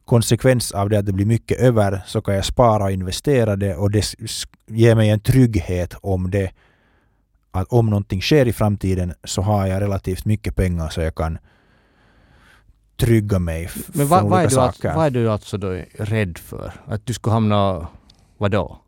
[0.06, 3.76] konsekvens av det att det blir mycket över så kan jag spara och investera det
[3.76, 4.16] och det
[4.68, 6.52] ger mig en trygghet om det
[7.52, 11.38] att om någonting sker i framtiden så har jag relativt mycket pengar så jag kan
[12.98, 14.96] trygga mig Men från vad, vad, är olika du saker.
[14.96, 16.74] vad är du alltså då rädd för?
[16.86, 17.88] Att du skulle hamna...
[18.38, 18.81] Vadå?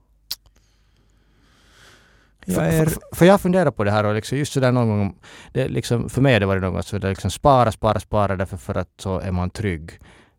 [2.45, 4.87] Jag För, är, för, för jag funderar på det här och liksom just sådär någon
[4.87, 5.15] gång,
[5.53, 8.77] det liksom, för mig har det varit något sådär liksom spara, spara, spara därför för
[8.77, 9.91] att så är man trygg.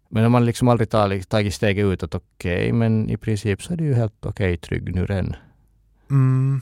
[0.09, 3.73] Men om man liksom aldrig tar, tagit steget ut att okej, men i princip så
[3.73, 5.37] är det ju helt okej trygg nu redan.
[6.11, 6.61] mm,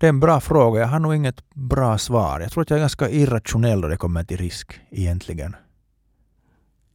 [0.00, 0.80] det är en bra fråga.
[0.80, 2.40] Jag har nog inget bra svar.
[2.40, 5.56] Jag tror att jag är ganska irrationell då det kommer till risk egentligen.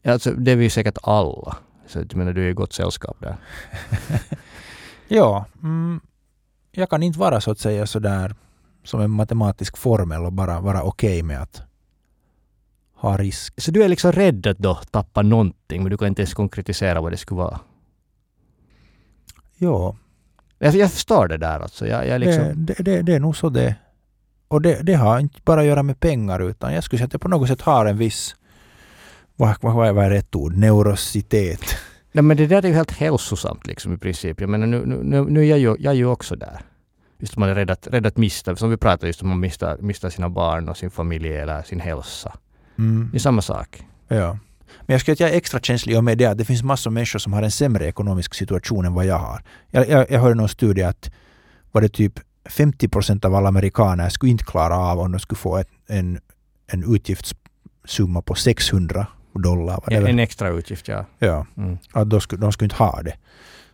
[0.06, 1.58] Alltså, det är vi säkert alla.
[1.88, 3.36] Så jag menar, du är i gott sällskap där.
[5.08, 6.02] Ja, mm,
[6.76, 8.36] jag kan inte vara så att säga sådär
[8.84, 11.62] som en matematisk formel och bara vara okej med att
[12.96, 13.62] ha risk.
[13.62, 17.02] Så du är liksom rädd att då tappa någonting, men du kan inte ens konkretisera
[17.02, 17.60] vad det skulle vara.
[19.58, 19.96] Ja,
[20.58, 21.88] Jag, jag förstår det där alltså.
[21.88, 23.76] Jag, jag liksom, det, det, det, det är nog så det
[24.48, 27.14] Och det, det har inte bara att göra med pengar utan jag skulle säga att
[27.14, 28.36] jag på något sätt har en viss
[29.36, 30.56] vad, vad, vad är rätt ord?
[30.56, 31.76] Neurositet.
[32.14, 34.42] Nej men det där är ju helt hälsosamt liksom i princip.
[34.42, 36.62] Jag menar nu, nu, nu, är jag ju, jag är ju också där.
[37.20, 39.78] Just man är rädd att, rädd att mista, som vi pratade just om man mistar,
[39.78, 42.38] mistar sina barn och sin familj eller sin hälsa.
[42.78, 43.10] Mm.
[43.12, 43.84] Det är samma sak.
[44.08, 44.38] Ja.
[44.82, 46.64] Men jag skulle säga att jag är extra känslig och med det att det finns
[46.64, 49.44] massor av människor som har en sämre ekonomisk situation än vad jag har.
[49.72, 51.12] Jag, jag, jag hörde någon studie att
[51.72, 55.40] var det typ 50 procent av alla amerikaner skulle inte klara av om de skulle
[55.40, 56.20] få ett, en,
[56.68, 59.08] en utgiftssumma på 600
[59.42, 59.74] dollar.
[59.74, 61.06] Var det En, en extra utgift, ja.
[61.20, 61.78] Ja, Mm.
[61.94, 63.14] att de skulle, de skulle inte ha det.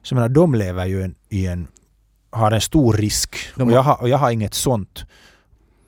[0.02, 1.68] Så jag menar, de lever ju en, i en,
[2.32, 5.06] har en stor risk De och, jag har, och jag har inget sånt.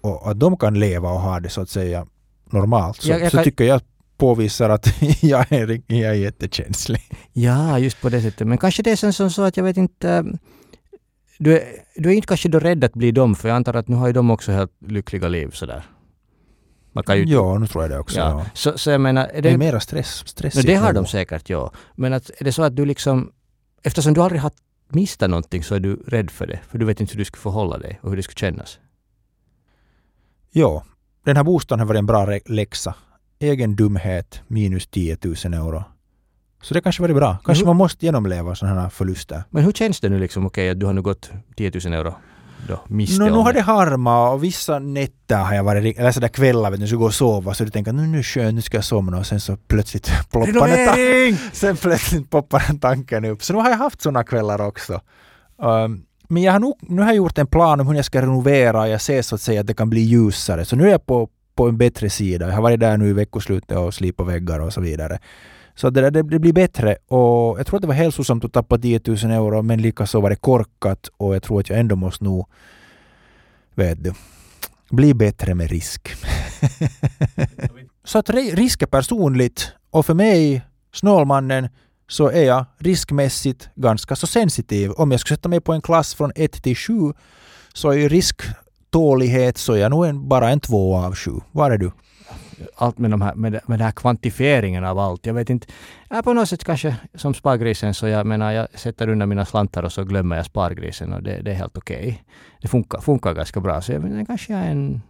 [0.01, 2.05] Och att de kan leva och ha det så att säga
[2.51, 3.81] normalt så, Jag- jag så kan- tycker jag
[4.17, 7.01] påvisar att jag är, jag är jättekänslig.
[7.33, 8.47] Ja, just på det sättet.
[8.47, 10.09] Men kanske det är sen som så att jag vet inte...
[10.09, 10.23] eh,
[11.39, 11.63] Du är,
[11.95, 14.07] du är inte kanske då rädd att bli dem, för jag antar att nu har
[14.07, 15.83] ju de också helt lyckliga liv sådär.
[16.93, 17.23] Man kan ju...
[17.23, 18.19] Ja, nu tror jag det också.
[18.19, 18.29] Ja.
[18.29, 18.45] Ja.
[18.53, 19.27] Så, så jag menar...
[19.27, 20.67] Är Det är det, mera stress, no, stressigt.
[20.67, 21.71] det har de säkert, ja.
[21.95, 23.31] Men att, är det så att du liksom...
[23.83, 24.51] Eftersom du aldrig har
[24.89, 26.59] mistat någonting så är du rädd för det.
[26.69, 28.79] För du vet inte hur du skulle förhålla dig och hur det skulle kännas.
[30.51, 30.83] Ja,
[31.25, 32.95] den här bostaden har varit en bra läxa.
[33.39, 35.83] Egen dumhet minus 10 000 euro.
[36.61, 37.37] Så det kanske varit bra.
[37.45, 39.43] Kanske hur- man måste genomleva sådana här förluster.
[39.49, 42.15] Men hur känns det nu liksom, okej, att du har nu gått 10 000 euro
[42.67, 46.11] då, miste No, nu har det harmat och vissa nätter har jag varit, ri- eller
[46.11, 48.55] sådär kvällar vet du, så går och sova så du tänker nu, nu är skönt,
[48.55, 53.25] nu ska jag somna och sen så plötsligt ploppar den, sen plötsligt poppar den tanken
[53.25, 53.43] upp.
[53.43, 55.01] Så nu har jag haft sådana kvällar också.
[55.57, 58.21] Um, men jag har nog, nu har jag gjort en plan om hur jag ska
[58.21, 58.87] renovera.
[58.87, 60.65] Jag ser så att säga att det kan bli ljusare.
[60.65, 62.47] Så nu är jag på, på en bättre sida.
[62.47, 65.19] Jag har varit där nu i veckoslutet och slipat väggar och så vidare.
[65.81, 68.77] Så det, där, det, blir bättre och jag tror att det var hälsosamt att tappa
[68.77, 72.23] 10 000 euro men likaså var det korkat och jag tror att jag ändå måste
[72.23, 72.47] nog,
[73.75, 74.13] vet du,
[74.89, 76.09] bli bättre med risk.
[78.03, 80.61] så att risk är personligt och för mig,
[80.93, 81.69] Snålmannen,
[82.07, 84.91] så är jag riskmässigt ganska så sensitiv.
[84.91, 86.93] Om jag skulle sätta mig på en klass från 1 till 7
[87.73, 91.31] så är risktålighet så är jag nog en, bara en 2 av 7.
[91.51, 91.91] Var är du?
[92.75, 95.25] Allt med, de här, med, med den här kvantifieringen av allt.
[95.25, 95.67] Jag vet inte,
[96.09, 99.83] ja, på något sätt kanske som spargrisen så jag menar jag sätter undan mina slantar
[99.83, 101.97] och så glömmer jag spargrisen och det, det är helt okej.
[101.97, 102.17] Okay.
[102.61, 103.81] Det funkar, funkar ganska bra.
[103.81, 105.01] Så jag menar, kanske jag är en,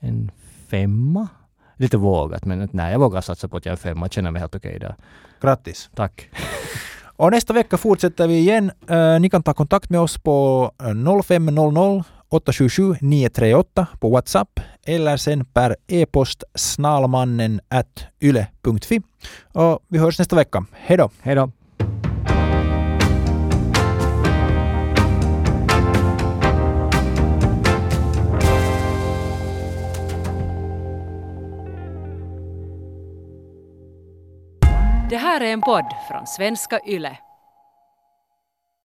[0.00, 0.30] en
[0.68, 1.28] femma.
[1.76, 4.04] Lite vågat men nej, jag vågar satsa på att jag är en femma.
[4.04, 4.94] Jag känner mig helt okej okay där.
[5.40, 5.90] Grattis!
[5.94, 6.30] Tack!
[7.16, 8.70] Och nästa vecka fortsätter vi igen.
[8.90, 10.70] Uh, ni kan ta kontakt med oss på
[11.24, 19.02] 0500 877 938 på WhatsApp eller sen per e-post snalmannen at yle.fi.
[19.52, 20.66] Och vi hörs nästa vecka.
[20.72, 21.10] Hej då!
[21.22, 21.50] Hej då!
[35.10, 37.18] Det här är en podd från svenska YLE.